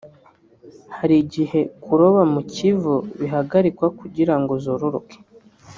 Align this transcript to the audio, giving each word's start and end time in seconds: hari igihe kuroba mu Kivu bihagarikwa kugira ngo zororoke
hari 0.97 1.15
igihe 1.23 1.59
kuroba 1.83 2.21
mu 2.33 2.41
Kivu 2.53 2.95
bihagarikwa 3.19 3.87
kugira 3.99 4.33
ngo 4.41 4.53
zororoke 4.63 5.17